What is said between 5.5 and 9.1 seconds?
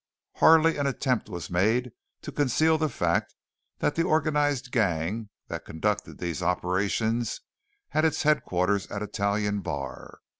conducted these operations had its headquarters at